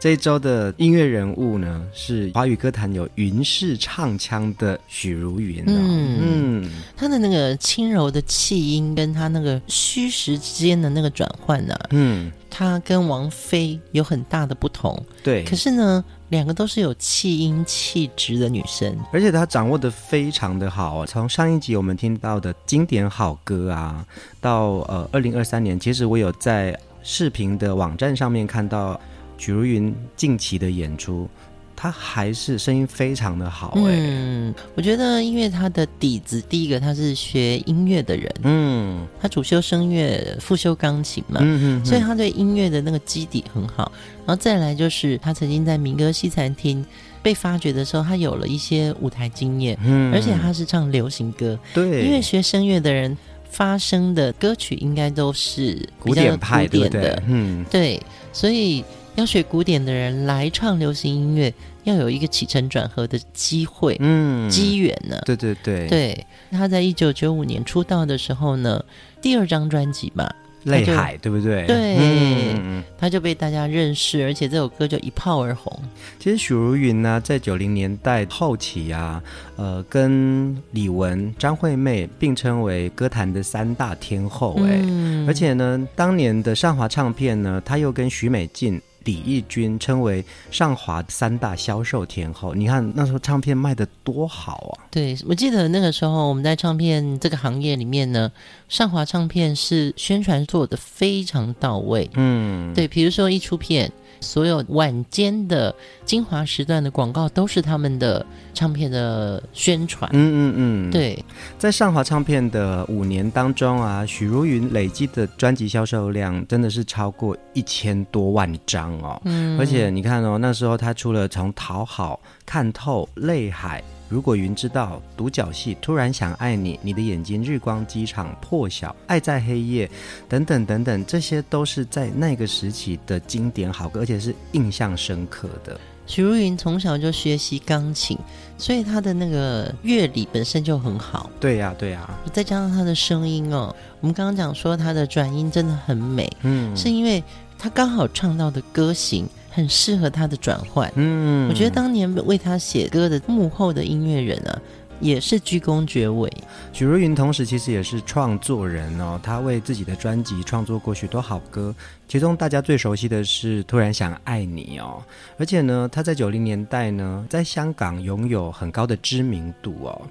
[0.00, 5.62] 这一周的音乐人物呢，是华语歌坛有“云式唱腔”的许茹芸。
[5.66, 14.98] 嗯嗯，他的那个轻柔的气音，跟她那个虚实之间的那个转换呢，嗯，她跟王菲有很大的不同。
[15.22, 21.04] 对，可是呢，两个都是有气音气质的女生，而且她掌握的非常的好啊。
[21.04, 24.02] 从上一集我们听到的经典好歌啊，
[24.40, 28.98] 到呃二零二三年，其实我有在视频的网站上面看到。
[29.40, 31.26] 许茹芸近期的演出，
[31.74, 33.82] 他还是声音非常的好哎。
[33.86, 43.90] 嗯，我觉得因为他的底子，第一个他是学音乐的人，嗯，他主修声乐，副修钢琴嘛，嗯哼哼，所以他对音乐的那个基底很好。
[44.26, 46.84] 然后再来就是他曾经在民歌西餐厅
[47.22, 53.16] 被发掘的时候，他有了一些舞台经验，嗯，而且他是唱流行歌，对，因为学声乐的人
[53.48, 57.98] 发声的歌曲应该都是古典派的，嗯，对，
[58.34, 58.84] 所以。
[59.16, 61.52] 要学古典的人来唱流行音乐，
[61.84, 65.20] 要有一个起承转合的机会，嗯，机缘呢？
[65.26, 66.26] 对对对，对。
[66.50, 68.82] 他在一九九五年出道的时候呢，
[69.20, 70.24] 第二张专辑嘛，
[70.70, 71.66] 《泪海》，对不对？
[71.66, 75.70] 对，嗯，他就被大家认识，而且这首歌就一炮而红。
[76.18, 79.22] 其实许茹芸呢，在九零年代后期啊，
[79.56, 88.80] 呃，跟李玟、张惠妹并称为歌坛的三大天后，哎，嗯，而且呢，当年的上华唱片呢，他又跟许美静。
[89.10, 94.86] 李翊君称为上华三大销售天后，你看那时候唱片卖得多好啊！
[94.90, 98.30] 对，我记得那个时候我们在唱片这个行业里面呢，
[98.68, 102.08] 上华唱片是宣传做的非常到位。
[102.14, 103.90] 嗯，对，比如说一出片。
[104.20, 110.10] 所有晚间的精华时段的广告都是他们的唱片的宣传。
[110.12, 111.24] 嗯嗯嗯，对，
[111.58, 119.20] 在上华唱片的五年当中啊，许茹芸累积的专辑销售量真的是超过一千多万张哦。
[119.24, 123.82] 嗯，而且你看哦，那时候他出了从讨好、看透、泪海。
[124.10, 129.88] 如果云知道，独角戏突然想爱你，你的眼睛日光机场破晓，爱在黑夜，
[130.28, 135.78] 等等等等，这些都是在那个时期的经典好歌，而且是印象深刻的。
[136.08, 138.18] 许茹芸从小就学习钢琴，
[138.58, 141.30] 所以她的那个乐理本身就很好。
[141.38, 142.18] 对呀、啊，对呀、啊。
[142.32, 147.22] 再加上她的声音哦，我们刚刚讲说她的转音真的很美，嗯，是因为
[147.56, 149.24] 她刚好唱到的歌型。
[149.50, 154.62] 很适合他的转换，嗯，我觉得当年为他写歌的幕后的音乐人啊，
[155.00, 156.30] 也是鞠躬绝尾。
[156.72, 161.74] 许茹芸同时其实也是创作人哦，她为自己的专辑创作过许多好歌，
[162.06, 165.02] 其中大家最熟悉的是《突然想爱你》哦，
[165.36, 170.02] 而且呢，她在九零年代呢，在香港拥有很高的知名度哦。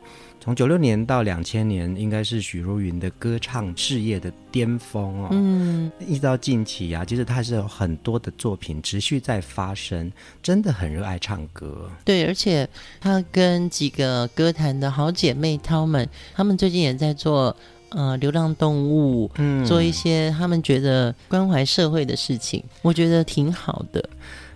[0.50, 5.28] 从九六年到两千年，应该是许茹芸的歌唱事业的巅峰哦。
[5.30, 10.12] 嗯，一直到近期啊，其实他是有很多的作品持续在发生，
[10.42, 11.88] 真的很热爱唱歌。
[12.04, 12.68] 对，而且
[13.00, 17.56] 她跟几个歌坛的好姐妹她们，他们最近也在做
[17.90, 24.10] 呃流浪动物，嗯，做一些他们觉得关怀社会的事情，我觉得挺好的。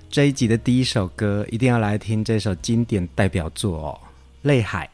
[0.09, 3.99] 这一集的第一首歌，一定要来听这首经典代表作哦，
[4.41, 4.89] 《泪海》。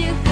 [0.00, 0.29] you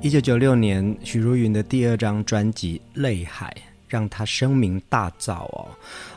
[0.00, 3.52] 一九九六年，许茹芸的第二张专辑《泪海》
[3.88, 5.68] 让她声名大噪哦。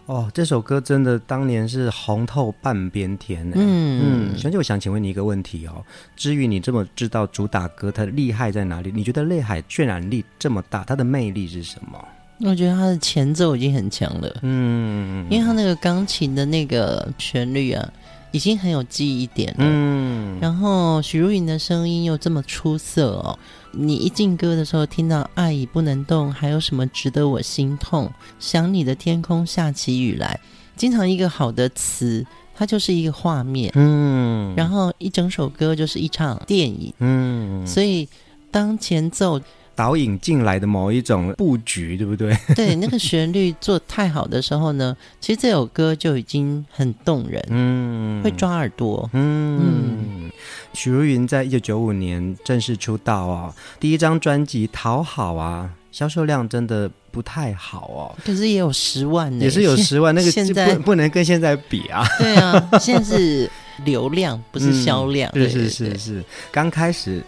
[0.06, 3.56] 哦，这首歌真的当年是红透半边天呢。
[3.58, 5.84] 嗯嗯，小姐，我想请问你一个问题哦。
[6.16, 8.92] 至于你这么知道主打歌它的厉害在哪里？
[8.94, 12.00] 你觉得《泪海》渲染力这么大，它的魅力是什么？
[12.42, 14.40] 我觉得它的前奏已经很强了。
[14.44, 17.92] 嗯，因为它那个钢琴的那个旋律啊。
[18.32, 23.38] 已经很有记忆点了，嗯，然后许茹芸的声音又这么出色哦，
[23.72, 28.12] 你一进歌的时候听到“爱已不能动”，还有什么值得我心痛？
[28.40, 30.40] 想你的天空下起雨来，
[30.76, 38.08] 经常一个好的词，它就是一个画面，嗯，然后一整首歌就是一场电影，嗯，所以
[38.50, 39.40] 当前奏。
[39.82, 42.38] 导引进来的某一种布局，对不对？
[42.56, 49.60] 对，那个旋律做太好的时候呢， 其实这首歌就已经很动人，嗯，会抓耳朵，嗯。
[49.60, 50.32] 嗯，
[50.74, 62.06] 许茹芸在一九九五年正式出道啊，第一张专辑《讨好》啊，销售量真的不太好哦，可是也有十万呢，也是有十万，那个现在不不能跟现在比啊。
[62.20, 63.50] 对啊，现在是
[63.84, 65.34] 流量，不是销量。
[65.34, 67.24] 是是是是，刚开始。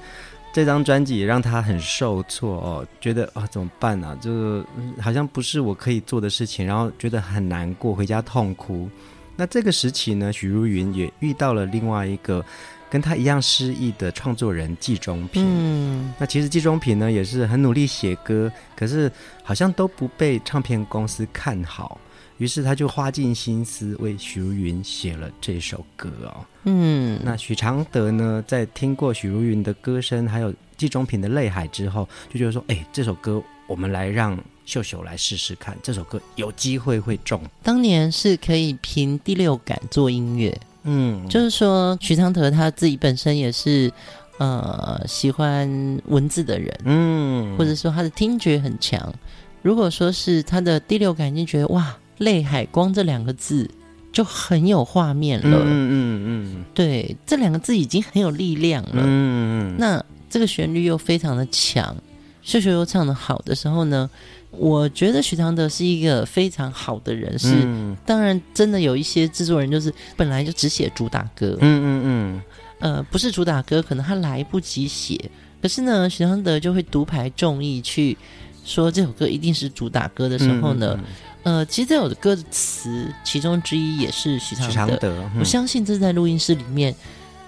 [0.54, 4.18] 这张专辑也让他很受挫哦，觉得啊怎么办呢、啊？
[4.22, 4.64] 就
[5.02, 8.88] 好像不是我可以做的事情，然后觉得很难过，回家痛哭。
[9.36, 12.46] 那这个时期呢，许茹芸也遇到了另外一个
[12.88, 15.44] 跟他一样失意的创作人季中平。
[15.44, 22.00] 嗯，那其实季中平呢也是很努力写歌，可是好像都不被唱片公司看好。
[22.44, 26.44] 于是他就花尽心思为许茹芸写了这首歌哦。
[26.66, 43.90] 嗯，那许常德呢，在听过许茹芸的歌声，还有季中平的《泪海》之后，就觉得说：“哎，这首歌我们来让秀秀来试试看，这首歌有机会会中。”当年是可以凭第六感做音乐，嗯，就是说许常德他自己本身也是
[44.38, 45.66] 呃喜欢
[46.08, 49.14] 文字的人，嗯，或者说他的听觉很强。
[49.62, 51.96] 如果说是他的第六感已经觉得哇。
[52.20, 53.70] 泪海光这两个字
[54.12, 61.96] 就很有画面了，嗯嗯嗯，对，这两个字已经很有力量了，嗯嗯，那这个旋律又非常的强，
[62.44, 64.08] 秀秀又唱的好的时候呢，
[64.52, 67.68] 我觉得许常德是一个非常好的人，是，
[68.06, 72.42] 当然真的有一些制作人就是本来就只写主打歌，嗯嗯嗯，
[72.80, 75.20] 呃，不是主打歌，可能他来不及写，
[75.60, 78.16] 可是呢，许常德就会独排众议去
[78.64, 81.00] 说这首歌一定是主打歌的时候呢。
[81.44, 84.74] 呃，其实这首歌的词其中之一也是许常德。
[84.74, 86.96] 常德，嗯，我相信这是在录音室里面，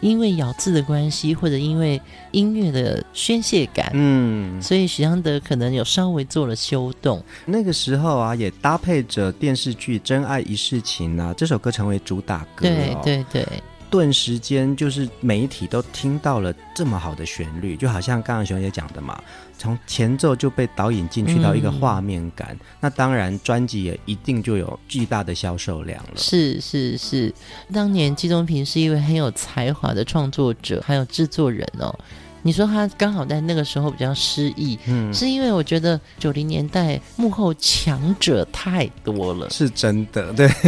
[0.01, 7.23] 因为咬字的关系，或者因为音乐的宣泄感，嗯，所以许常德可能有稍微做了修动。
[7.45, 13.01] 那个时候啊，也搭配着电视剧《真爱一世情》啊，这首歌成为主打歌，哦。
[13.03, 13.47] 对对对。
[13.95, 19.17] 顿时间，就是媒体都听到了这么好的旋律，就好像刚刚熊姐讲的嘛，
[19.57, 26.17] 从前奏就被导引进去到一个画面感，嗯、那当然专辑也一定就有巨大的销售量了。
[26.17, 27.33] 是是是，
[27.73, 31.97] 当年季中平是一位很有才华的创作者，还有制作人哦。
[32.41, 40.51] 你说他刚好在那个时候比较失意，嗯，是因为我觉得九零年代幕后强者太多了，是真的，对。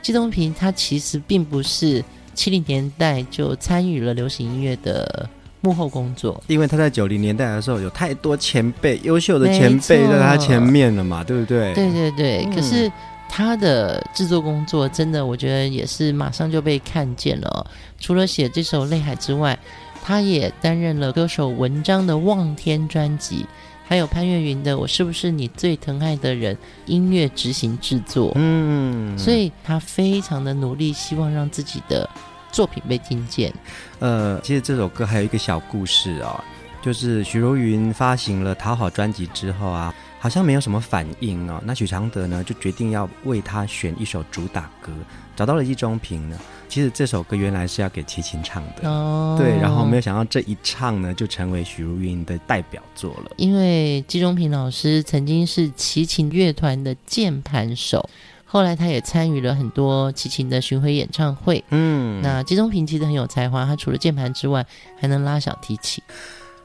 [0.00, 2.02] 季东平他其实并不是
[2.40, 5.28] 七零年代就参与了流行音乐的
[5.60, 11.74] 幕后工作，因为他在九零年代的时候有太多前辈、优秀的前辈在他前面了嘛，对不对？
[11.74, 12.46] 对对对。
[12.46, 12.90] 嗯、可是
[13.28, 17.70] 他的制作工作真的，我觉得也是马上就被看见了。
[17.98, 19.58] 除了写这首《泪海》之外，
[20.02, 23.44] 他也担任了歌手文章的《望天》专辑。
[23.86, 26.54] 还有潘越云的《我是不是你最疼爱的人》
[26.86, 32.08] 音乐执行制作，嗯，所以他非常的努力，希望让自己的
[32.50, 33.52] 作品被听见。
[33.98, 36.42] 呃，其实这首歌还有一个小故事哦，
[36.82, 44.92] 就是许茹芸发行了《讨好》专辑之后啊，好像没有什么反应哦，那许常德呢就决定要为他选一首主打歌，
[45.36, 46.38] 找到了季中平呢。
[46.68, 53.32] 其实这首歌原来是要给齐秦唱的，哦，对，然后没有想到这一唱呢，就成为许茹芸的代表作了。
[53.36, 58.08] 因为季中平老师曾经是齐秦乐团的键盘手，
[58.52, 61.62] 后来他也参与了很多齐秦的巡回演唱会。
[61.70, 64.66] 嗯，那季中平其实很有才华，他除了键盘之外，
[64.98, 66.02] 还能拉小提琴。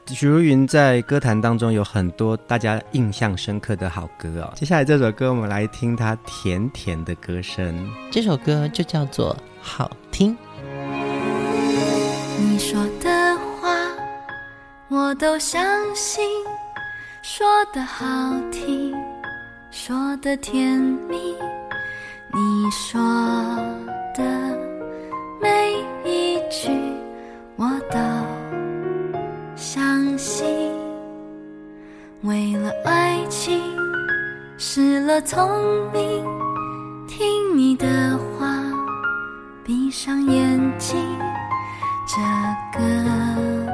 [0.08, 4.52] 许茹芸在歌坛当中有很多大家印象深刻的好歌哦。
[4.56, 7.88] 接下来这首歌，我们来听她甜甜的歌声。
[8.10, 10.32] 这首歌就叫做《好听》。
[12.40, 13.76] 你说的话
[14.88, 15.64] 我都相
[15.94, 16.24] 信，
[17.22, 18.04] 说的好
[18.50, 18.92] 听，
[19.70, 21.34] 说的甜蜜。
[22.36, 23.00] 你说
[24.14, 24.22] 的
[25.40, 25.72] 每
[26.04, 26.68] 一句
[27.56, 27.98] 我都
[29.56, 30.46] 相信。
[32.20, 33.58] 为了爱情
[34.58, 35.48] 失了聪
[35.94, 36.22] 明
[37.08, 38.62] 听你的话
[39.64, 40.98] 闭上眼睛。
[42.06, 43.65] 这个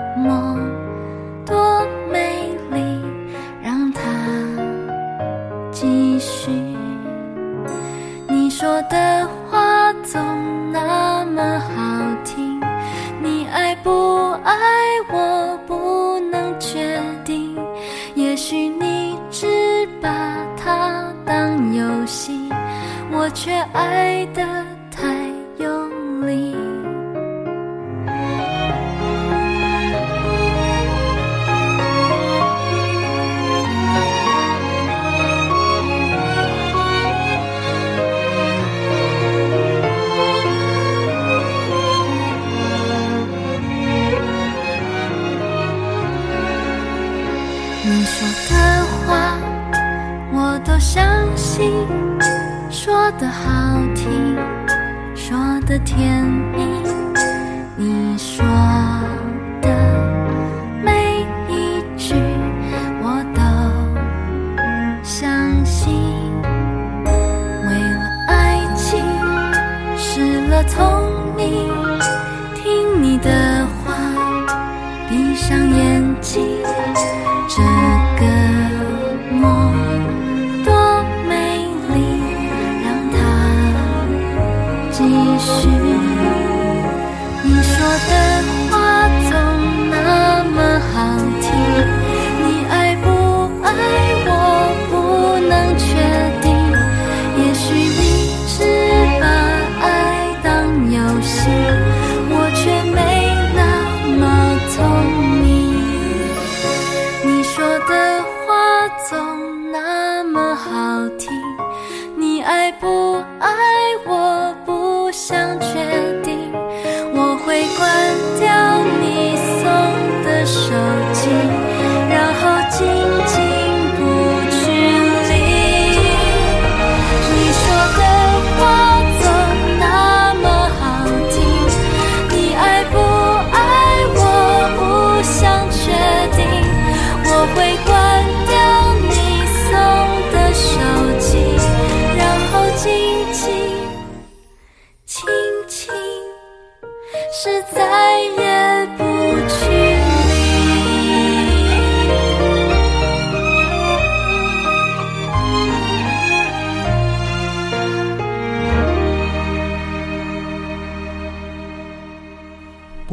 [8.62, 10.22] 说的话总
[10.70, 12.60] 那么好听，
[13.20, 14.54] 你爱不爱
[15.10, 17.58] 我不能确定，
[18.14, 20.08] 也许你只把
[20.56, 22.38] 它当游戏，
[23.10, 24.40] 我却爱得。
[24.92, 25.08] 太
[25.58, 26.54] 用力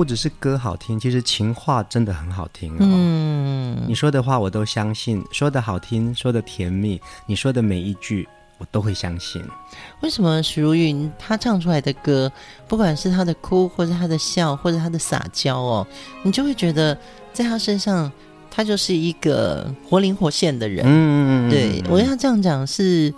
[0.10, 2.78] 只是歌好听，其实情话真的很好听哦。
[2.80, 9.40] 嗯，你说的话我都相信，说的好听，说的甜蜜，你说的每一句我都会相信。
[10.02, 12.32] 为什么许茹芸她唱出来的歌，
[12.68, 15.86] 不管是她的哭，或者她的笑，或者她的撒娇哦，
[16.24, 16.98] 你就会觉得
[17.32, 18.12] 在她身上，
[18.50, 20.84] 她就是一个活灵活现的人。
[20.88, 23.14] 嗯，对，我要这样讲是，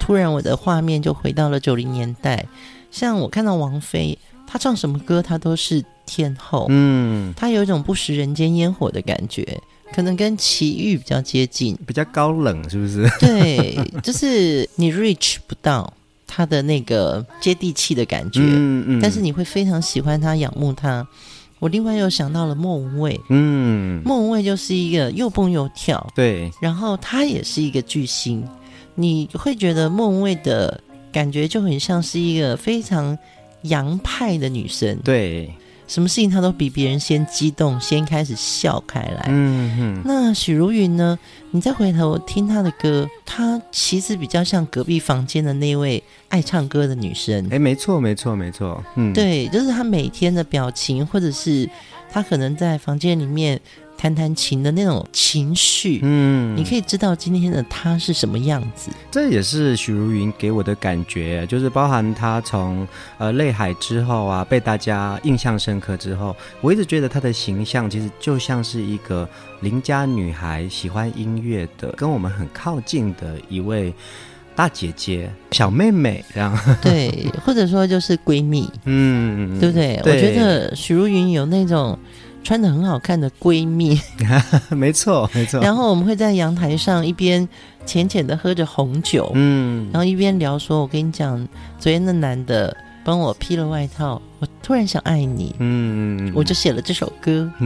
[0.00, 2.44] 突然我的画面就回到了九零年代，
[2.90, 4.18] 像我看到王菲，
[4.48, 5.84] 她唱什么歌，她都是。
[6.06, 9.46] 天后，嗯，她有一种不食人间烟火的感觉，
[9.92, 13.08] 可能跟奇遇比较接近，比较高冷，是不是？
[13.20, 15.92] 对，就是你 reach 不到
[16.26, 21.06] 她的那个接地气的感觉，嗯嗯，但是你会非常喜欢她，仰慕她。
[21.60, 28.46] 我另外又想到了莫文蔚，嗯，莫文蔚就是一个又蹦又跳，对，然后她也是一个巨星，
[28.94, 30.78] 你会觉得莫文蔚的
[31.10, 33.16] 感觉就很像是一个非常
[33.62, 35.50] 洋派的女生，对。
[35.94, 39.26] 什么事情他都比别人先激动，先开始笑开来。
[39.28, 40.02] 嗯哼。
[40.04, 41.16] 那许茹芸呢？
[41.52, 47.46] 你再回头听她的歌，她其实比较像隔壁房间的那位爱唱歌的女生。
[47.48, 48.82] 哎，没错，没错，没错。
[48.96, 51.70] 嗯，对，就是她每天的表情，或者是
[52.10, 53.60] 她可能在房间里面。
[53.96, 58.90] 弹弹琴的那种情绪，嗯，你可以知道今天的他是什么样子。
[59.10, 62.86] 这也是许茹芸给我的感觉，就是包含她从
[63.18, 69.28] 呃《泪海》之后啊，被大家印象深刻之后，我一直觉得她的形象其实就像是一个
[69.60, 73.94] 邻家女孩，喜欢音乐的，跟我们很靠近的一位
[74.54, 76.58] 大姐姐、小妹妹这样。
[76.82, 80.00] 对，或者说就是闺蜜，嗯，对不对？
[80.02, 81.98] 对，我觉得许茹芸有那种。
[82.44, 84.00] 穿的很好看的闺蜜，
[84.70, 85.60] 没错没错。
[85.60, 87.48] 然后我们会在阳台上一边
[87.86, 91.36] 浅浅的喝着红酒，嗯，然后一边聊说：“我跟你讲，
[91.80, 97.50] 昨天那男的帮我披了外套，我突然想爱你，嗯，我就写了这首歌。”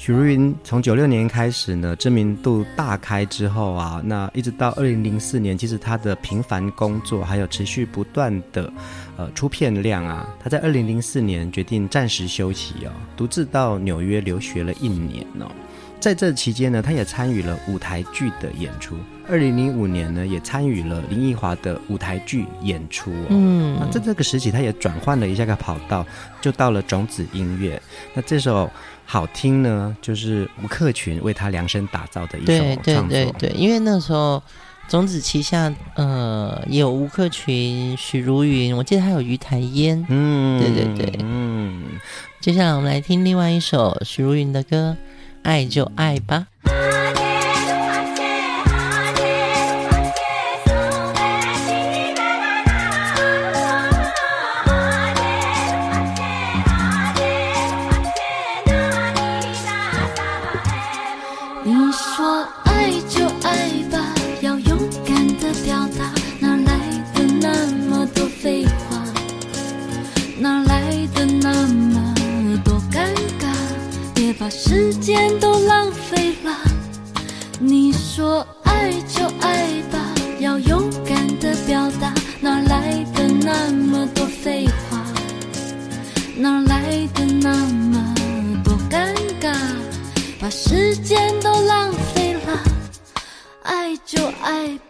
[0.00, 8.72] 许茹芸从九六年开始呢，知名度大开之后啊，那一直到二零零四年，其实她的频繁工作还有持续不断的
[9.18, 15.52] 呃出片量啊，她在二零零四年决定暂时休息哦，独自到纽约留学了一年哦。
[16.00, 18.96] 在这期间呢，她也参与了舞台剧的演出。
[19.30, 23.26] 二零零五年呢，也参与了林奕华的舞台剧演出哦。
[23.28, 26.04] 嗯，那在这个时期，他也转换了一下个跑道，
[26.40, 27.80] 就到了种子音乐。
[28.12, 28.68] 那这首
[29.04, 33.08] 好听呢，就是吴克群为他量身打造的一首创作。
[33.08, 34.42] 对对对对，因为那时候
[34.88, 40.04] 种子旗下呃也有吴克群、许茹芸，我记得还有于台烟。
[40.08, 41.84] 嗯，对对对，嗯。
[42.40, 44.96] 接下来我们来听另外一首许茹芸的歌，
[45.44, 46.48] 《爱就爱吧》。
[75.12, 76.56] 间都浪费了，
[77.58, 79.98] 你说爱就爱吧，
[80.38, 85.04] 要勇敢的表达，哪来的那么多废话？
[86.36, 88.14] 哪来的那么
[88.62, 89.52] 多尴尬？
[90.38, 92.62] 把时间都浪费了，
[93.64, 94.89] 爱就爱吧。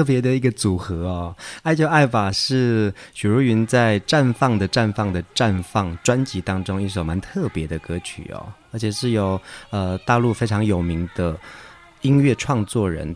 [0.00, 1.36] 特别的一个组合哦！
[1.62, 11.36] 爱就爱吧是许茹芸在《绽放的绽放的绽放》专辑当中一首蛮特别的歌曲哦，而且是由呃大陆非常有名的
[12.00, 13.14] 音乐创作人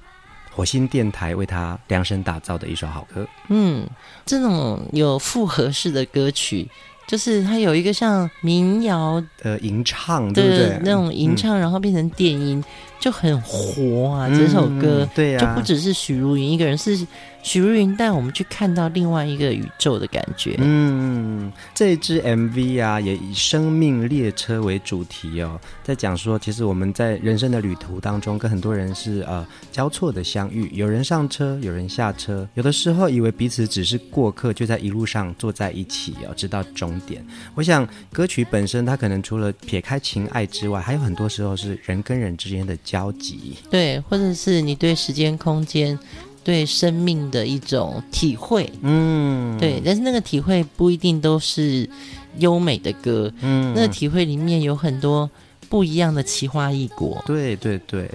[0.51, 3.27] 火星电台为他量身打造的一首好歌。
[3.49, 3.89] 嗯，
[4.27, 6.69] 这种有复合式的歌曲。
[7.07, 10.81] 就是它有一个像民谣的吟唱，对不对？
[10.83, 12.59] 那种吟唱，然后变成电音。
[12.59, 12.65] 嗯
[13.05, 14.31] 就很活啊！
[14.31, 17.07] 这首歌，对呀，就不只是许茹芸一个人，是
[17.43, 20.57] 许茹芸带我们去看到另外一个宇宙的感觉。
[20.57, 37.23] 嗯，这一支 MV 啊，也以生命列车为主题哦，在讲说，其实我们在人生的旅途当中，跟很多人是呃交错的相遇，有人上车，有人下车，有的时候以为彼此只是过客，就在一路上坐在一起哦，直到终点。
[37.55, 42.75] 我想歌曲本身，它可能除了撇开情爱之外，还有很多时候是人跟人之间的。
[42.95, 45.99] 交集，对，或者是你对时间、空间、
[46.45, 51.91] 对生命的一种体会，嗯，对，但是那个体会不一定都是
[52.39, 55.29] 优美的歌，嗯，那个体会里面有很多
[55.69, 58.09] 不一样的奇花异果，对对对。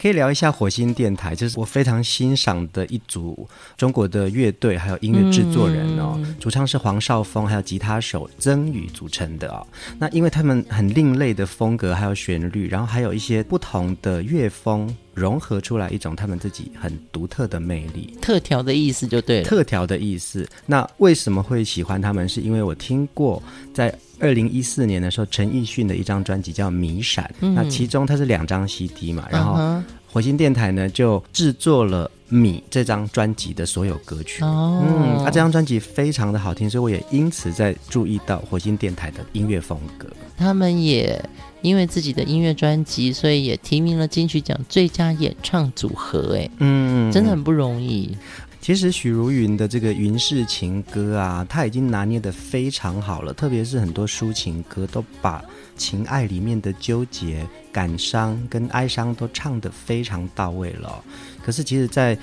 [0.00, 6.14] 可以聊一下火星电台，就是我非常欣赏的一组中国的乐队，还有音乐制作人哦。
[6.16, 9.66] 嗯、主唱是黄少峰，还有吉他手曾宇组成的哦。
[9.98, 18.16] 那因为他们很另类的风格，还有旋律，然后还有一些不同的乐风融合出来一种他们自己很独特的魅力。
[18.22, 20.48] 特调的意思就对了，特调的意思。
[20.64, 22.26] 那为什么会喜欢他们？
[22.26, 23.42] 是因为我听过
[23.74, 29.54] 在二零一四年的时候，陈奕迅的一张专辑叫《迷闪》，嗯，那其中它是两张 CD 嘛，然后。
[29.60, 32.04] Uh-huh 火星电台呢，就制作了
[32.34, 34.42] 《米》这张专辑的所有歌曲。
[34.42, 40.08] 哦，嗯，啊，这张专辑非常的好听，所以我也因此在注意到火星电台的音乐风格。
[40.36, 41.24] 他们也
[41.62, 46.36] 因为自己的音乐专辑，所以也提名了金曲奖最佳演唱组合。
[46.36, 48.16] 哎，嗯，真的很不容易。
[48.60, 55.42] 其实许茹芸的这个云氏情歌啊，他已经拿捏的非常好了，特别是很多抒情歌都把。
[55.76, 61.02] 情爱里面的纠结、感伤跟哀伤都唱得非常到位了。
[61.42, 62.14] 可是，其实，在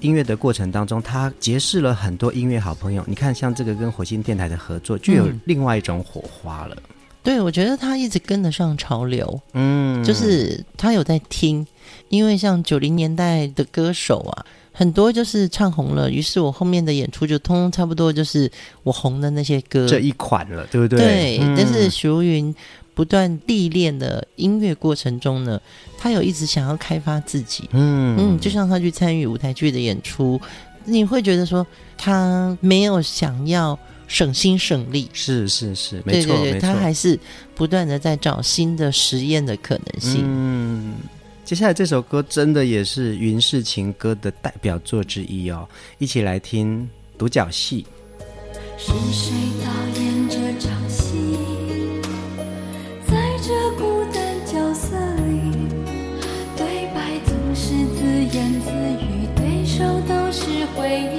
[0.00, 3.02] 音乐的过程当中，他结识了很多音乐好朋友。
[3.08, 6.76] 你看，像这个跟火星电台的合作，就有另外一种火花了。
[6.76, 6.95] 嗯、
[7.26, 9.40] 对，我觉得他一直跟得上潮流。
[9.52, 11.66] 嗯，就是他有在听，
[12.08, 18.50] 因为像九零年代的歌手啊，很多就是唱红了，于是我后面的演出就通通差不多就是
[18.84, 20.98] 我红的那些歌这一款了，对不对？
[20.98, 22.54] 对，嗯、但是许茹芸。
[22.96, 25.60] 不断历练的音乐过程中呢，
[25.98, 30.40] 他有一直想要开发自己，嗯嗯，就像他去参与舞台剧的演出，
[30.86, 31.66] 你会觉得说
[31.98, 37.18] 他没有想要省心省力，是是是，没错，对对对，他还是
[37.54, 40.22] 不断的在找新的实验的可能性。
[40.24, 40.94] 嗯，
[41.44, 46.82] 接下来这首歌真的也是云氏情歌的代表作之一哦，一起来听
[47.18, 47.84] 《独角戏》。
[48.78, 49.32] 是谁
[49.64, 51.04] 导演这场戏？
[53.06, 55.32] 在这孤单角色里，
[56.56, 58.04] 对白总是自
[58.36, 58.68] 言自
[59.00, 61.15] 语，对手都是回忆，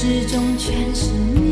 [0.00, 1.47] 始终全是你，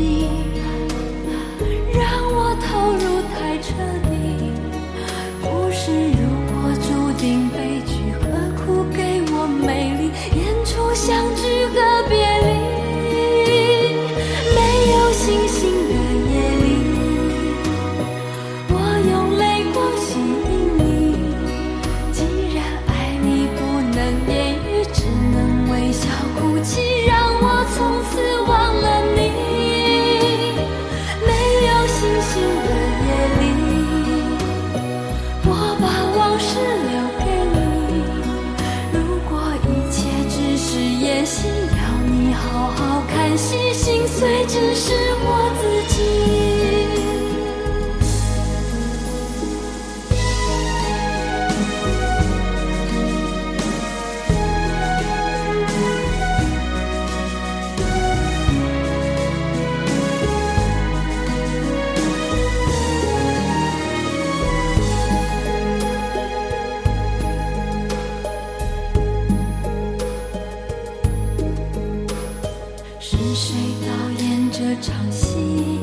[74.81, 75.79] 场戏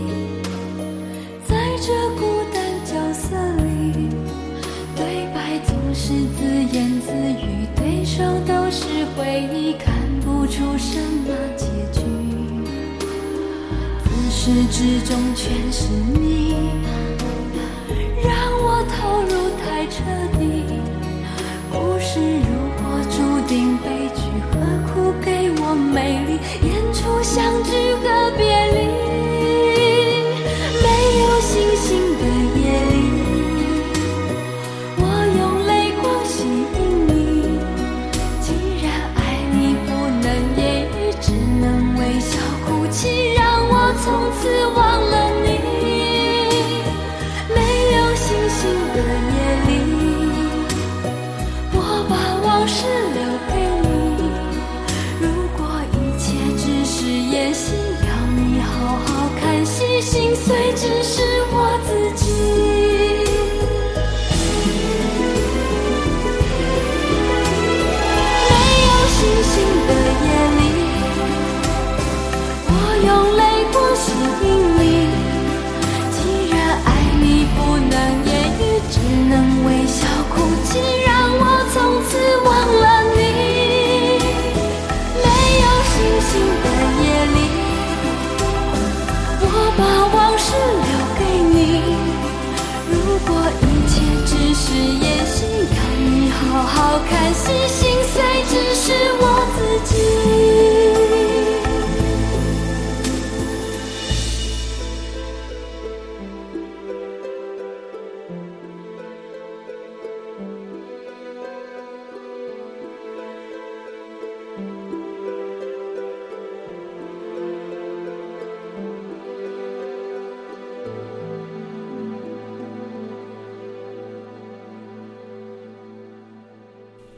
[1.46, 4.08] 在这孤单角色里
[4.94, 12.02] 对白总是自言自语对手都是回忆看不出什么结局。
[14.04, 15.88] 自始至终全是
[16.20, 16.83] 你。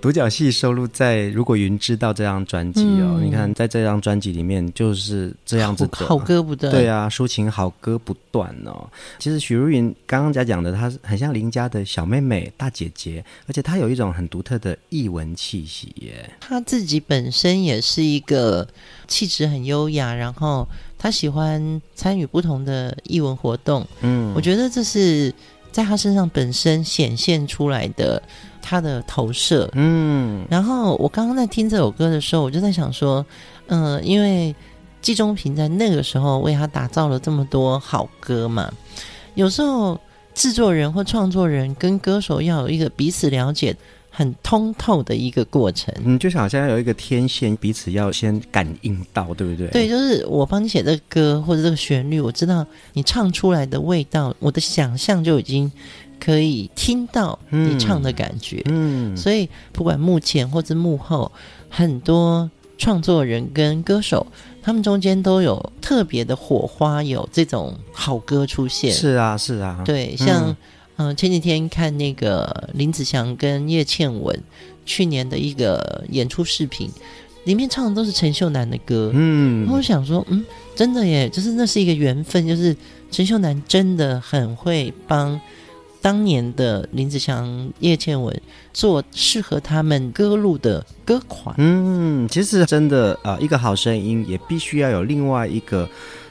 [0.07, 8.88] 独角戏收录在《如果云知道》这张专辑哦，嗯、你看在这张专辑里面就是这样子的好，好歌不断，对啊，抒情好歌不断哦。
[9.19, 16.31] 其实许茹芸刚刚在讲的，她很像邻家的小妹妹、大姐姐，而且她有一种很独特的艺文气息耶。
[16.38, 18.64] 她自己本身也是一个
[19.09, 23.85] 气质很优雅，然后她喜欢参与不同的艺文活动。
[24.03, 25.35] 嗯，我觉得这是
[25.73, 28.23] 在她身上本身显现出来的。
[28.68, 33.24] 他的投射，嗯，然后我刚刚在听这首歌的时候，我就在想说，
[33.68, 34.52] 嗯、呃，因为
[35.00, 38.68] 季中平在那个时候为他打造了这么多好歌嘛，
[39.37, 39.96] 有时候
[40.35, 43.72] 制作人或创作人跟歌手要有一个彼此了解、
[44.11, 49.68] 很通透的一个过程，嗯，就好像有一个天线，彼此要先感应到，对不对？
[49.68, 55.70] 对，就是我帮你写这个歌或者这个旋律，我知道你唱出来的味道，我的想象就已经。
[56.18, 61.31] 可以听到你唱的感觉，嗯，嗯，所以不管幕前或者幕后，
[61.68, 64.26] 很多创作人跟歌手，
[64.62, 68.92] 他们中间都有特别的火花，有这种好歌出现。
[68.92, 70.57] 是啊，是啊，对，像
[70.96, 74.38] 嗯、呃，前几天看那个林子祥跟叶倩文
[74.85, 76.90] 去年的一个演出视频，
[77.44, 82.76] 里面唱的都是陈秀楠的歌，嗯，我想说，嗯，真的耶，就是那是一个缘分，就是
[83.11, 85.40] 陈秀楠真的很会帮。
[86.07, 88.40] 当年的林子祥、叶倩文
[88.73, 91.53] 做适合他们歌路的歌款。
[91.59, 95.88] 嗯，其实真的啊、一个好声音也必须要有另外一个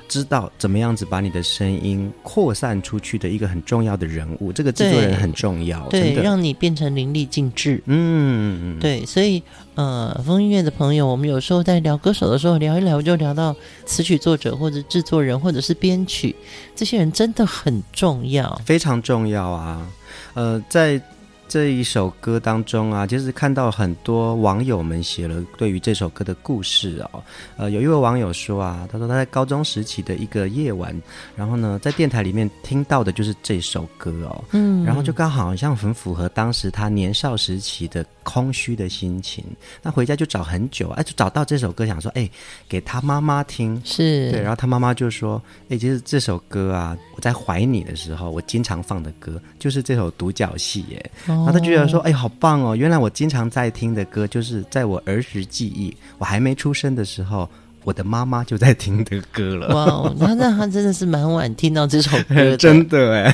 [0.07, 4.51] 知道怎么样子把你的声音扩散出去的一个很重要的人物。
[4.51, 7.81] 这个制作人很重要，对，让你变成淋漓尽致。
[7.85, 9.41] 嗯，对，所以。
[9.75, 13.53] 呃，风音乐的朋友，我们有时候在聊歌手的时候，聊一聊就聊到
[13.85, 16.33] 词曲作者或者制作人或者是编曲，
[16.73, 19.85] 这些人真的很重要，非常重要啊。
[20.33, 21.01] 呃，在。
[21.47, 27.23] 这一首歌当中啊，就是看到很多网友们写了对于这首歌的故事哦。
[27.55, 30.99] 呃，有一位网友说啊，他说他在高中时期的一个夜晚，
[31.35, 39.43] 然后呢，在电台里面听到的就是这首歌哦，嗯，然后就刚好像很符合当时他年少时期的空虚的心情。
[39.81, 42.29] 那回家就找很久，哎，就找到这首歌，想说，哎，
[42.67, 51.11] 给他妈妈听，是对，然后他妈妈就说，哎，其实这首歌啊，我在怀你的时候，我经常放的歌就是这首独角戏耶。
[51.35, 52.75] 然后他就觉得说：“哎，好棒哦！
[52.75, 57.49] 原来我经常在听的歌，就是在我儿时记忆，我还没出生的时候，
[57.83, 63.33] 我的妈妈就在听的歌了。”哇，那那他真的是蛮晚听到这首歌的， 真的哎。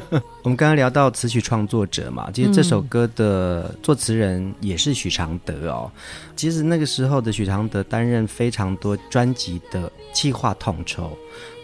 [0.42, 5.90] 我们刚刚聊到词曲创作者嘛，其实这首歌的作词人也是许常德哦。
[6.34, 11.14] 其实那个时候的许常德担任非常多专辑的企划统筹。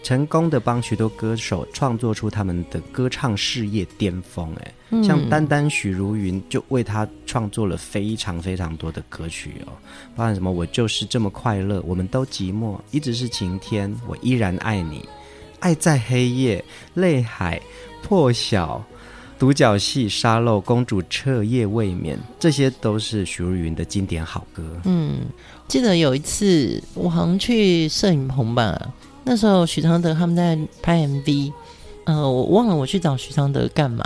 [0.07, 9.73] 成功的帮许多歌手创作出他们的歌唱事业巅峰，哎，像单单许茹芸就为他创作了非常非常多的歌曲哦，
[10.15, 15.05] 包含什么我就是这么快乐，我们都寂寞，一直是晴天，我依然爱你，
[15.59, 16.65] 爱在黑夜，
[16.95, 17.61] 泪海，
[18.01, 18.81] 破晓，
[19.41, 24.63] 独角戏、沙漏、公主彻夜未眠，这些都是许茹芸的经典好歌。
[24.85, 25.23] 嗯，
[25.67, 28.81] 记得有一次我好像去摄影棚吧，
[29.29, 31.53] 那时候许常德他们在拍 MV，
[32.05, 34.05] 呃，我忘了我去找许常德干嘛，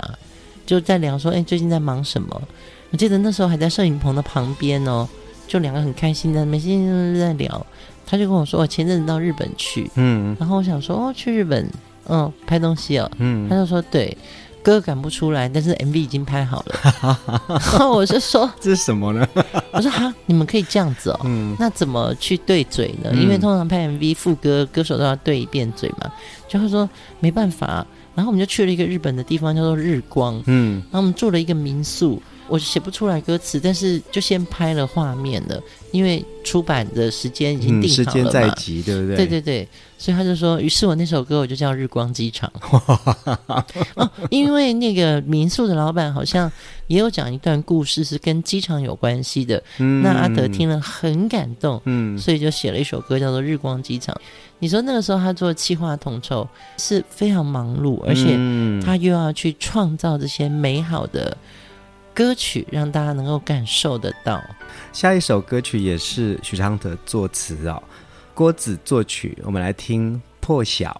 [0.65, 2.41] 就在聊说，哎，最近在忙什么？
[2.89, 5.07] 我记得那时候还在摄影棚的旁边哦，
[5.47, 7.65] 就两个很开心的，每天都在聊。
[8.03, 11.69] 他就跟我说，我前阵子到日本去，嗯，然后我想说，哦，去日本，
[12.09, 14.17] 嗯，拍东西哦，嗯，他就说，对，
[14.63, 17.17] 歌赶不出来，但是 MV 已经拍好了。
[17.47, 19.27] 然后我就说，这是什么呢？
[19.71, 23.11] 我说哈，你们可以这样子哦，嗯，那怎么去对嘴呢？
[23.13, 26.11] 因为通常拍 MV 副歌，歌手都要对一遍嘴嘛。
[26.47, 26.89] 就会说
[27.19, 32.21] 没办法，然后我们就去了一个日本的地方，叫做日光，嗯，然后我们住了一个民宿。
[32.47, 35.57] 我写不出来歌词，但是就先拍了画面了，
[35.93, 38.11] 因为出版的时间已经定好了嘛。
[38.11, 39.15] 时间在即，对不对？
[39.15, 39.69] 对对对，
[40.01, 42.51] 所以他就说，于是我那首歌我就叫《日光机场》
[43.93, 46.51] 哦，因为那个民宿的老板好像
[46.87, 49.61] 也有讲一段故事，是跟机场有关系的。
[49.77, 54.15] 嗯，那阿德听了很感动，嗯，所以就写了一首歌叫做《日光机场》。
[54.57, 56.49] 你说那个时候他做企划统筹
[56.79, 58.35] 是非常忙碌，而且
[58.83, 61.37] 他又要去创造这些美好的。
[62.13, 64.43] 歌曲让大家能够感受得到。
[64.91, 67.81] 下一首歌曲也是许昌德作词哦，
[68.41, 69.37] 郭子作曲。
[69.43, 70.99] 我们来听《破晓》。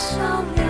[0.00, 0.69] So me.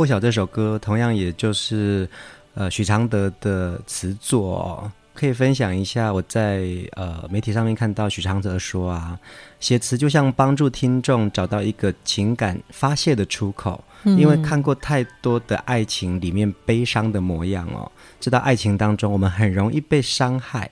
[0.00, 2.08] 破晓这首歌同样也就是
[2.54, 4.92] 呃许常德的词作哦。
[5.12, 9.20] 可以分享一下，我在呃媒体上面看到许常德说啊，
[9.58, 20.70] 写词就像帮助听众找到一个情感发泄的出口，嗯、因为看过太多的爱情里面悲伤的模样哦，知道爱情当中我们很容易被伤害，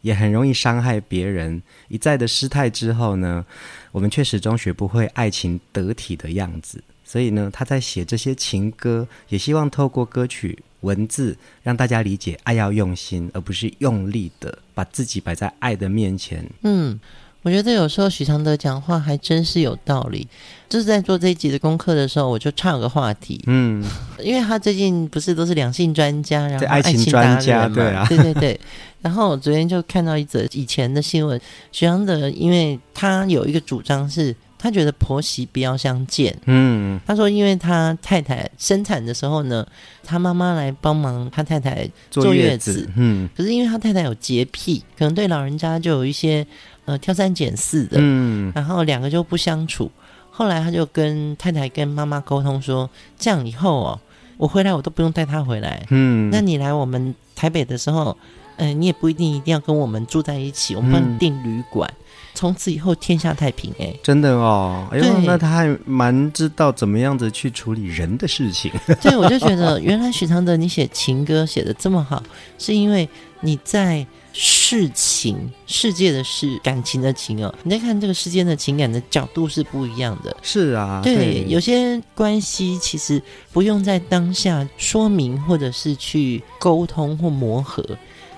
[0.00, 1.60] 也很容易伤害别人。
[1.88, 3.44] 一再的失态之后呢，
[3.92, 6.82] 我们却始终学不会爱情得体的样子。
[7.10, 10.56] 所以呢，他在写这些情歌，也希望透过歌曲。
[10.82, 16.48] 文字让大家理解，爱要用心，而不是用力的把自己摆在爱的面前。
[16.62, 16.98] 嗯，
[17.42, 20.28] 我觉得有时候许常德讲话还真是有道理。
[20.68, 23.42] 就是在做这一集的功课的时候，我就岔个话题。
[23.48, 23.84] 嗯，
[24.22, 28.60] 因为他最近不是都是两性专家，然后爱情专家，对啊，对对对。
[29.02, 31.38] 然后我昨天就看到一则以前的新闻，
[31.72, 34.34] 许常德因为他有一个主张是。
[34.62, 36.36] 他觉得婆媳不要相见。
[36.44, 39.66] 嗯，他说，因为他太太生产的时候呢，
[40.04, 42.86] 他妈妈来帮忙他太太坐月子。
[42.94, 46.46] 嗯，可是因为他太太有洁癖，可能对老人家就有一些
[46.84, 47.96] 呃挑三拣四的。
[47.98, 49.90] 嗯，然后两个就不相处。
[50.30, 52.88] 后来他就跟太太跟妈妈沟通说，
[53.18, 54.00] 这样以后哦，
[54.36, 55.86] 我回来我都不用带他回来。
[55.88, 58.14] 嗯，那你来我们台北的时候，
[58.56, 61.90] 嗯、呃，你也不一定一定要跟我们住在一起，我们帮你订旅馆。
[61.90, 62.04] 嗯
[62.34, 68.70] 从此以后天下太平哎、欸，真的哦，哎呦，那他还蛮知道怎么样子去处理人的事情。
[69.02, 72.22] 对，我就觉得原来许常德你写情歌写的这么好，
[72.58, 73.08] 是因为
[73.40, 80.34] 你在世情世界的事感情的情哦，你在看这个世间的情感的角度是不一样的。
[80.40, 83.20] 是啊，对，对有些关系其实
[83.52, 87.84] 不用在当下说明或者是去沟通或磨合。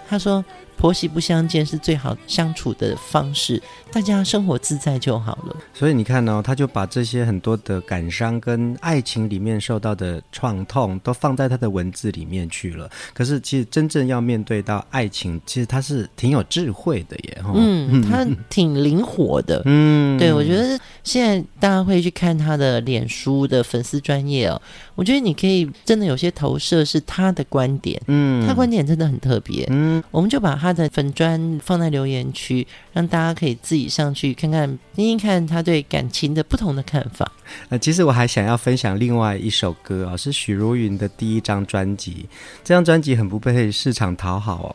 [0.08, 0.44] 他说。
[0.82, 3.62] 婆媳不相见是最好相处的方式，
[3.92, 5.56] 大家生活自在就好了。
[5.72, 12.90] 所以你看呢、哦，他就把这些很多的感伤跟爱情里面受到的创痛都放在他的文字里面去了。
[13.14, 17.40] 可是其实真正要面对到爱情，其实他是挺有智慧的耶。
[17.54, 19.62] 嗯，他挺灵活的。
[19.66, 24.60] 嗯，对，我觉得现在大家会去看他的脸书的粉丝专业哦，
[24.96, 28.02] 我觉得你可以真的有些投射是他的观点。
[28.08, 29.64] 嗯，他观点真的很特别。
[29.70, 30.72] 嗯，我们就把他。
[30.72, 37.30] 的粉专放在留言区，让大家可以自己上去看看，听听看他对感情的不同的看法。
[37.68, 42.26] 呃，其实我还想要分享另外一首歌哦，是许茹芸的第一张专辑。
[42.64, 44.72] 这张专辑很不被市场讨好哦。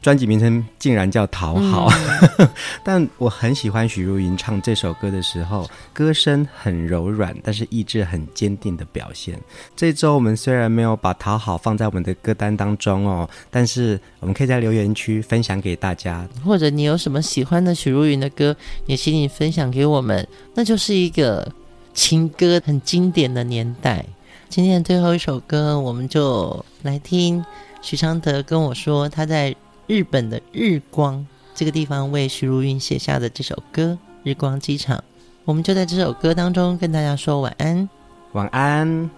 [0.00, 1.90] 专辑名称竟然叫《讨好》，
[2.38, 2.48] 嗯，
[2.84, 9.38] 但我很喜欢许茹芸唱这首歌的时候，歌声很柔软，但是意志很坚定的表现。
[9.74, 16.26] 这周我们虽然没有把《讨好》放在我们的歌单当中哦，但是我们可以在留言区分享给大家。
[16.44, 20.26] 或者你有什么喜欢的许茹芸的歌，也请你分享给我们。
[20.54, 21.46] 那就是一个
[21.92, 24.04] 情歌很经典的年代。
[24.48, 27.44] 今天的最后一首歌，我们就来听
[27.82, 29.54] 许常德跟我说他在。
[29.88, 34.98] 日本的日光这个地方为徐如韵写下的这首歌《日光机场》，
[35.46, 37.88] 我们就在这首歌当中跟大家说晚安，
[38.32, 39.10] 晚安。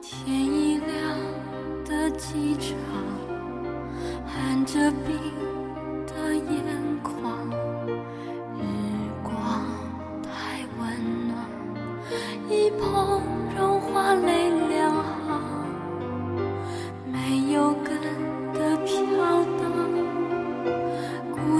[0.00, 1.18] 天一亮
[1.84, 2.78] 的机场，
[4.24, 5.18] 含着冰
[6.06, 6.62] 的眼
[7.02, 7.50] 眶，
[8.56, 8.62] 日
[9.24, 9.66] 光
[10.22, 11.34] 太温暖，
[12.48, 13.20] 一碰
[13.58, 14.94] 融化泪两
[15.26, 15.42] 行，
[17.10, 18.00] 没有根
[18.54, 19.65] 的飘荡。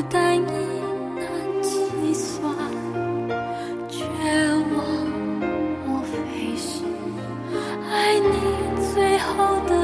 [0.07, 0.41] 孤单已
[1.17, 1.27] 难
[1.63, 2.55] 计算，
[3.89, 4.05] 绝
[4.73, 4.77] 望
[5.85, 6.85] 莫非是
[7.91, 8.31] 爱你
[8.95, 9.76] 最后的